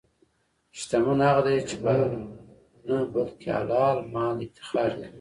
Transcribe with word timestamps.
شتمن 0.77 1.19
هغه 1.29 1.41
دی 1.53 1.59
چې 1.69 1.75
په 1.81 1.87
حرامو 1.93 2.23
نه، 2.87 2.97
بلکې 3.13 3.47
حلال 3.57 3.97
مال 4.13 4.35
افتخار 4.45 4.91
کوي. 4.97 5.07